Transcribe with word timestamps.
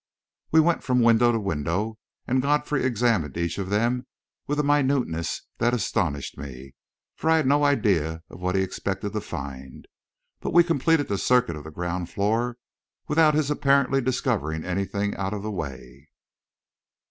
We 0.51 0.59
went 0.59 0.81
from 0.81 1.03
window 1.03 1.31
to 1.31 1.39
window, 1.39 1.99
and 2.25 2.41
Godfrey 2.41 2.83
examined 2.83 3.37
each 3.37 3.59
of 3.59 3.69
them 3.69 4.07
with 4.47 4.59
a 4.59 4.63
minuteness 4.63 5.43
that 5.59 5.75
astonished 5.75 6.39
me, 6.39 6.73
for 7.15 7.29
I 7.29 7.37
had 7.37 7.45
no 7.45 7.63
idea 7.63 8.23
what 8.29 8.55
he 8.55 8.63
expected 8.63 9.13
to 9.13 9.21
find. 9.21 9.87
But 10.39 10.53
we 10.53 10.63
completed 10.63 11.07
the 11.07 11.19
circuit 11.19 11.55
of 11.55 11.65
the 11.65 11.69
ground 11.69 12.09
floor 12.09 12.57
without 13.07 13.35
his 13.35 13.51
apparently 13.51 14.01
discovering 14.01 14.65
anything 14.65 15.15
out 15.17 15.35
of 15.35 15.43
the 15.43 15.51
way. 15.51 16.09